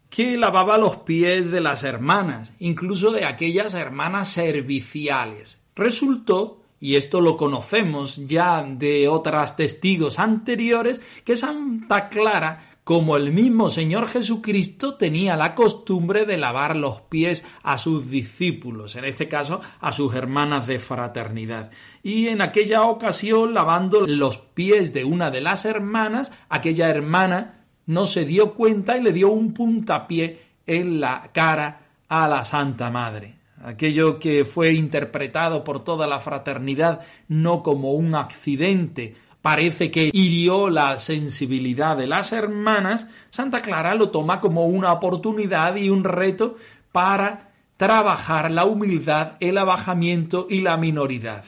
que 0.10 0.38
lavaba 0.38 0.78
los 0.78 0.98
pies 0.98 1.52
de 1.52 1.62
las 1.62 1.84
hermanas, 1.84 2.54
incluso 2.60 3.12
de 3.12 3.26
aquellas 3.26 3.74
hermanas 3.74 4.30
serviciales. 4.30 5.60
Resultó, 5.76 6.62
y 6.80 6.96
esto 6.96 7.22
lo 7.22 7.36
conocemos 7.36 8.26
ya 8.28 8.64
de 8.64 9.08
otras 9.08 9.58
testigos 9.58 10.20
anteriores, 10.20 11.02
que 11.24 11.36
Santa 11.36 12.08
Clara, 12.10 12.75
como 12.86 13.18
el 13.18 13.34
mismo 13.34 13.70
Señor 13.70 14.08
Jesucristo, 14.08 14.94
tenía 14.94 15.36
la 15.36 15.56
costumbre 15.56 16.28
de 16.28 16.38
lavar 16.38 16.76
los 16.76 17.02
pies 17.02 17.44
a 17.64 17.80
sus 17.80 18.12
discípulos, 18.12 18.96
en 18.96 19.06
este 19.06 19.28
caso 19.28 19.60
a 19.82 19.92
sus 19.92 20.14
hermanas 20.14 20.68
de 20.68 20.78
fraternidad. 20.78 21.72
Y 22.04 22.28
en 22.28 22.42
aquella 22.42 22.84
ocasión, 22.84 23.56
lavando 23.56 24.02
los 24.02 24.38
pies 24.38 24.94
de 24.94 25.04
una 25.04 25.32
de 25.32 25.42
las 25.42 25.66
hermanas, 25.66 26.32
aquella 26.48 26.88
hermana 26.92 27.66
no 27.88 28.06
se 28.06 28.24
dio 28.24 28.54
cuenta 28.54 28.96
y 28.96 29.02
le 29.02 29.14
dio 29.14 29.30
un 29.30 29.52
puntapié 29.56 30.40
en 30.68 31.00
la 31.02 31.32
cara 31.34 31.88
a 32.08 32.28
la 32.28 32.46
Santa 32.46 32.92
Madre. 32.92 33.34
aquello 33.64 34.20
que 34.20 34.46
fue 34.46 34.74
interpretado 34.74 35.64
por 35.64 35.84
toda 35.84 36.06
la 36.06 36.20
fraternidad 36.20 37.02
no 37.30 37.64
como 37.64 37.94
un 37.94 38.14
accidente, 38.14 39.16
parece 39.46 39.92
que 39.92 40.10
hirió 40.12 40.72
la 40.72 40.98
sensibilidad 40.98 41.96
de 41.96 42.08
las 42.08 42.32
hermanas, 42.32 43.06
Santa 43.30 43.62
Clara 43.62 43.94
lo 43.94 44.10
toma 44.10 44.42
como 44.42 44.66
una 44.66 44.92
oportunidad 44.92 45.76
y 45.76 45.92
un 45.92 46.04
reto 46.04 46.58
para 46.92 47.52
trabajar 47.78 48.50
la 48.50 48.66
humildad, 48.66 49.34
el 49.40 49.60
abajamiento 49.60 50.48
y 50.50 50.62
la 50.62 50.78
minoridad. 50.78 51.46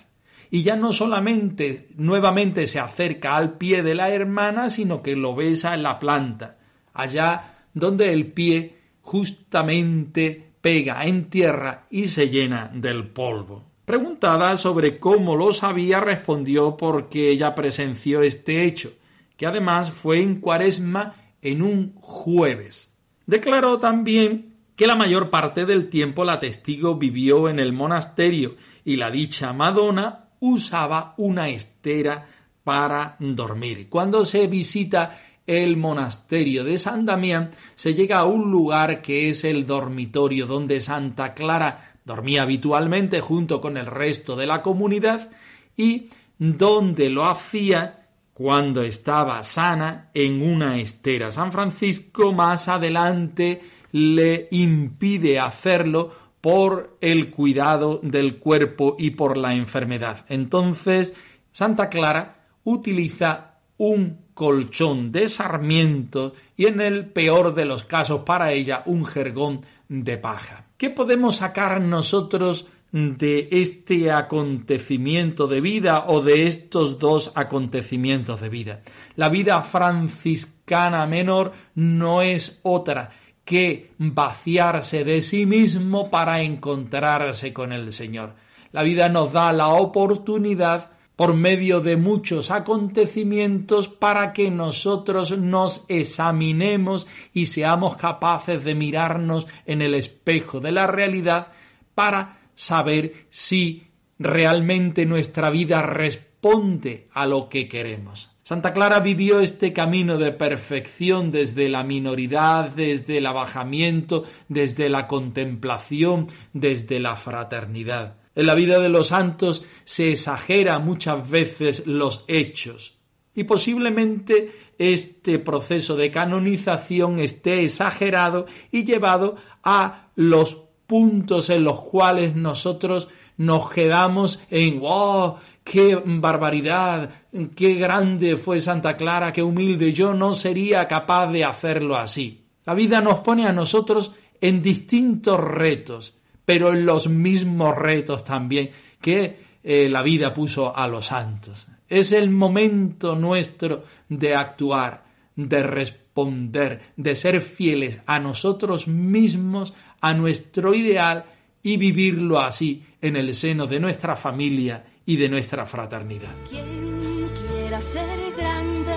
Y 0.51 0.62
ya 0.62 0.75
no 0.75 0.93
solamente 0.93 1.88
nuevamente 1.95 2.67
se 2.67 2.77
acerca 2.77 3.36
al 3.36 3.57
pie 3.57 3.81
de 3.81 3.95
la 3.95 4.12
hermana, 4.12 4.69
sino 4.69 5.01
que 5.01 5.15
lo 5.15 5.33
besa 5.33 5.73
en 5.73 5.81
la 5.81 5.97
planta, 5.97 6.60
allá 6.93 7.55
donde 7.73 8.13
el 8.13 8.27
pie 8.31 8.77
justamente 9.01 10.51
pega 10.62 11.03
en 11.03 11.31
tierra 11.31 11.88
y 11.89 12.10
se 12.10 12.29
llena 12.29 12.69
del 12.71 13.07
polvo. 13.07 13.66
Preguntada 13.88 14.58
sobre 14.58 15.00
cómo 15.00 15.38
lo 15.38 15.54
sabía, 15.54 16.02
respondió 16.02 16.76
porque 16.76 17.30
ella 17.30 17.56
presenció 17.56 18.21
este 18.21 18.65
hecho, 18.65 18.91
que 19.38 19.47
además 19.47 19.91
fue 19.91 20.19
en 20.19 20.41
cuaresma 20.41 21.15
en 21.41 21.62
un 21.62 21.95
jueves. 22.02 22.93
Declaró 23.26 23.80
también 23.80 24.56
que 24.76 24.88
la 24.88 24.97
mayor 24.97 25.30
parte 25.30 25.65
del 25.65 25.88
tiempo 25.88 26.26
la 26.26 26.38
testigo 26.38 26.95
vivió 26.95 27.47
en 27.47 27.60
el 27.60 27.71
monasterio 27.71 28.58
y 28.84 28.97
la 28.97 29.10
dicha 29.10 29.54
Madonna 29.54 30.32
usaba 30.41 31.13
una 31.15 31.47
estera 31.47 32.28
para 32.65 33.15
dormir. 33.19 33.88
Cuando 33.88 34.26
se 34.26 34.47
visita 34.47 35.17
el 35.45 35.78
monasterio 35.78 36.65
de 36.65 36.78
San 36.78 37.06
Damián, 37.06 37.52
se 37.73 37.95
llega 37.95 38.19
a 38.19 38.26
un 38.26 38.52
lugar 38.52 39.02
que 39.02 39.30
es 39.30 39.45
el 39.45 39.65
dormitorio 39.65 40.45
donde 40.45 40.82
Santa 40.82 41.34
Clara 41.34 41.96
dormía 42.08 42.43
habitualmente 42.43 43.20
junto 43.20 43.60
con 43.60 43.76
el 43.76 43.86
resto 43.86 44.38
de 44.38 44.48
la 44.48 44.62
comunidad 44.62 45.30
y 45.76 46.10
donde 46.39 47.10
lo 47.10 47.28
hacía 47.28 48.08
cuando 48.34 48.82
estaba 48.82 49.43
sana 49.43 50.10
en 50.13 50.41
una 50.41 50.80
estera. 50.80 51.30
San 51.32 51.52
Francisco 51.52 52.32
más 52.32 52.70
adelante 52.70 53.62
le 53.91 54.48
impide 54.52 55.38
hacerlo 55.38 56.28
por 56.39 56.98
el 57.02 57.30
cuidado 57.30 58.00
del 58.02 58.38
cuerpo 58.38 58.96
y 58.98 59.12
por 59.12 59.36
la 59.36 59.54
enfermedad. 59.54 60.26
Entonces, 60.30 61.13
Santa 61.52 61.89
Clara 61.89 62.46
utiliza 62.63 63.56
un 63.78 64.28
colchón 64.34 65.12
de 65.12 65.28
sarmiento 65.28 66.34
y 66.56 66.67
en 66.67 66.80
el 66.80 67.08
peor 67.08 67.54
de 67.56 67.65
los 67.65 67.84
casos 67.84 68.22
para 68.22 68.54
ella 68.54 68.84
un 68.86 69.06
jergón 69.06 69.62
de 69.89 70.17
paja. 70.17 70.65
¿Qué 70.78 70.89
podemos 70.89 71.38
sacar 71.38 71.82
nosotros 71.82 72.67
de 72.91 73.50
este 73.52 74.12
acontecimiento 74.12 75.47
de 75.47 75.62
vida 75.62 76.06
o 76.08 76.21
de 76.21 76.47
estos 76.47 77.00
dos 77.00 77.32
acontecimientos 77.36 78.41
de 78.41 78.50
vida? 78.50 78.82
La 79.15 79.30
vida 79.30 79.62
franciscana 79.62 81.06
menor 81.06 81.52
no 81.76 82.21
es 82.21 82.60
otra 82.63 83.10
que 83.45 83.91
vaciarse 83.97 85.04
de 85.06 85.21
sí 85.21 85.45
mismo 85.45 86.10
para 86.10 86.41
encontrarse 86.41 87.54
con 87.54 87.71
el 87.71 87.93
Señor. 87.93 88.36
La 88.73 88.84
vida 88.84 89.08
nos 89.08 89.32
da 89.32 89.54
la 89.54 89.69
oportunidad 89.69 90.91
por 91.17 91.34
medio 91.34 91.82
de 91.82 91.97
muchos 91.97 92.51
acontecimientos 92.51 93.89
para 93.89 94.32
que 94.32 94.49
nosotros 94.51 95.38
nos 95.38 95.84
examinemos 95.89 97.08
y 97.34 97.47
seamos 97.47 97.97
capaces 97.97 98.63
de 98.63 98.75
mirarnos 98.75 99.47
en 99.65 99.82
el 99.82 99.95
espejo 99.95 100.62
de 100.62 100.71
la 100.71 100.88
realidad 100.88 101.47
para 101.95 102.38
saber 102.53 103.25
si 103.30 103.88
realmente 104.19 105.08
nuestra 105.08 105.49
vida 105.49 105.82
responde 105.82 107.08
a 107.12 107.25
lo 107.25 107.49
que 107.49 107.67
queremos. 107.67 108.30
Santa 108.43 108.71
Clara 108.71 108.99
vivió 108.99 109.39
este 109.39 109.73
camino 109.73 110.17
de 110.19 110.32
perfección 110.32 111.32
desde 111.32 111.67
la 111.67 111.84
minoridad, 111.84 112.69
desde 112.69 113.17
el 113.17 113.25
abajamiento, 113.25 114.23
desde 114.47 114.88
la 114.88 115.08
contemplación, 115.08 116.27
desde 116.53 116.99
la 116.99 117.15
fraternidad. 117.15 118.15
En 118.38 118.45
la 118.45 118.54
vida 118.54 118.78
de 118.80 118.89
los 118.89 119.08
santos 119.08 119.65
se 119.84 120.12
exagera 120.12 120.78
muchas 120.78 121.28
veces 121.28 121.88
los 121.88 122.23
hechos 122.28 122.97
y 123.34 123.45
posiblemente 123.45 124.52
este 124.78 125.39
proceso 125.39 125.95
de 125.95 126.12
canonización 126.12 127.17
esté 127.17 127.63
exagerado 127.63 128.45
y 128.71 128.84
llevado 128.84 129.38
a 129.63 130.10
los 130.15 130.56
puntos 130.86 131.50
en 131.50 131.63
los 131.63 131.82
cuales 131.82 132.36
nosotros 132.36 133.10
nos 133.38 133.71
quedamos 133.71 134.39
en 134.52 134.80
¡wow! 134.82 135.38
¡Qué 135.63 136.00
barbaridad! 136.04 137.10
¡Qué 137.56 137.73
grande 137.73 138.38
fue 138.38 138.62
Santa 138.62 138.97
Clara! 138.97 139.34
¡Qué 139.34 139.41
humilde! 139.41 139.93
Yo 139.93 140.13
no 140.13 140.36
sería 140.36 140.88
capaz 140.88 141.32
de 141.32 141.43
hacerlo 141.43 141.97
así. 141.97 142.45
La 142.65 142.76
vida 142.76 143.02
nos 143.02 143.19
pone 143.19 143.47
a 143.47 143.54
nosotros 143.54 144.12
en 144.41 144.62
distintos 144.62 145.39
retos 145.39 146.16
pero 146.47 146.71
en 146.71 146.86
los 146.86 147.10
mismos 147.10 147.75
retos 147.75 148.23
también 148.23 148.71
que 149.01 149.38
eh, 149.62 149.89
la 149.89 150.01
vida 150.01 150.33
puso 150.33 150.73
a 150.73 150.88
los 150.88 151.07
santos. 151.07 151.67
Es 151.89 152.13
el 152.13 152.29
momento 152.29 153.17
nuestro 153.17 153.83
de 154.07 154.33
actuar, 154.33 155.03
de 155.36 155.62
responder, 155.62 156.93
de 156.95 157.17
ser 157.17 157.41
fieles 157.41 157.99
a 158.05 158.19
nosotros 158.19 158.88
mismos, 158.88 159.73
a 159.99 160.13
nuestro 160.13 160.73
ideal 160.73 161.25
y 161.62 161.75
vivirlo 161.75 162.39
así 162.39 162.81
en 163.01 163.17
el 163.17 163.36
seno 163.36 163.67
de 163.67 163.81
nuestra 163.81 164.15
familia 164.15 164.86
y 165.05 165.17
de 165.17 165.27
nuestra 165.27 165.65
fraternidad. 165.65 166.33
Quien 166.49 167.27
quiera 167.27 167.81
ser 167.81 168.07
grande, 168.38 168.95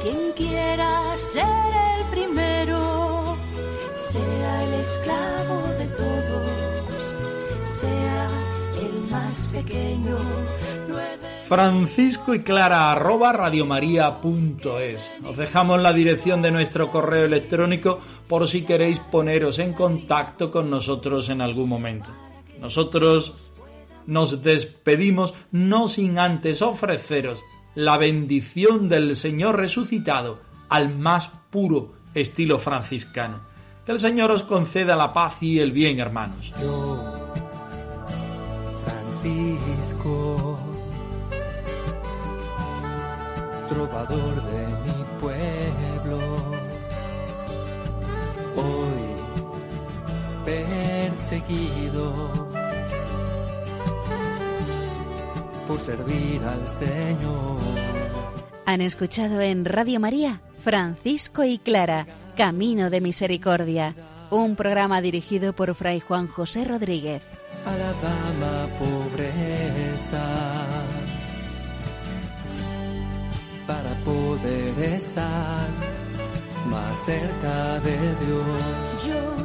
quien 0.00 0.32
quiera 0.36 1.16
ser 1.16 1.42
el 1.44 2.10
primero, 2.12 2.81
sea 4.12 4.64
el 4.64 4.74
esclavo 4.74 5.62
de 5.78 5.86
todos 5.86 6.46
sea 7.64 8.28
el 8.78 9.10
más 9.10 9.48
pequeño. 9.48 10.18
Francisco 11.48 12.34
y 12.34 12.42
Clara 12.42 12.92
arroba 12.92 13.32
radiomaria.es. 13.32 15.10
Os 15.24 15.36
dejamos 15.38 15.80
la 15.80 15.94
dirección 15.94 16.42
de 16.42 16.50
nuestro 16.50 16.90
correo 16.90 17.24
electrónico 17.24 18.00
por 18.28 18.48
si 18.48 18.62
queréis 18.62 18.98
poneros 18.98 19.58
en 19.58 19.72
contacto 19.72 20.50
con 20.50 20.68
nosotros 20.68 21.30
en 21.30 21.40
algún 21.40 21.70
momento. 21.70 22.10
Nosotros 22.60 23.52
nos 24.06 24.42
despedimos 24.42 25.32
no 25.52 25.88
sin 25.88 26.18
antes 26.18 26.60
ofreceros 26.60 27.40
la 27.74 27.96
bendición 27.96 28.90
del 28.90 29.16
Señor 29.16 29.56
resucitado 29.56 30.40
al 30.68 30.94
más 30.98 31.28
puro 31.50 31.94
estilo 32.14 32.58
franciscano. 32.58 33.51
Que 33.84 33.92
el 33.92 33.98
Señor 33.98 34.30
os 34.30 34.44
conceda 34.44 34.94
la 34.96 35.12
paz 35.12 35.42
y 35.42 35.58
el 35.58 35.72
bien, 35.72 35.98
hermanos. 35.98 36.52
Francisco, 38.84 40.58
trovador 43.68 44.42
de 44.42 44.66
mi 44.84 45.04
pueblo, 45.20 46.18
hoy 48.56 49.02
perseguido 50.44 52.12
por 55.66 55.78
servir 55.80 56.42
al 56.44 56.68
Señor. 56.68 57.58
Han 58.66 58.80
escuchado 58.80 59.40
en 59.40 59.64
Radio 59.64 59.98
María 59.98 60.40
Francisco 60.62 61.42
y 61.42 61.58
Clara, 61.58 62.06
Camino 62.36 62.90
de 62.90 63.00
Misericordia, 63.00 63.94
un 64.30 64.56
programa 64.56 65.00
dirigido 65.00 65.52
por 65.52 65.74
Fray 65.74 66.00
Juan 66.00 66.26
José 66.26 66.64
Rodríguez 66.64 67.22
a 67.64 67.76
la 67.76 67.92
dama 67.92 68.66
pobreza 68.78 70.24
para 73.66 73.94
poder 74.04 74.94
estar 74.94 75.68
más 76.66 76.98
cerca 77.04 77.80
de 77.80 77.98
Dios. 78.24 79.06
Yo 79.06 79.41